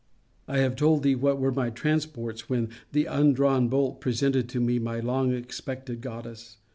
I 0.47 0.57
have 0.57 0.75
told 0.75 1.03
thee 1.03 1.13
what 1.13 1.37
were 1.37 1.51
my 1.51 1.69
transports, 1.69 2.49
when 2.49 2.69
the 2.91 3.05
undrawn 3.05 3.67
bolt 3.67 4.01
presented 4.01 4.49
to 4.49 4.59
me 4.59 4.79
my 4.79 4.99
long 4.99 5.31
expected 5.31 6.01
goddess. 6.01 6.57